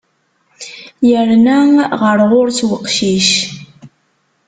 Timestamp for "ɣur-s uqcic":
2.29-3.29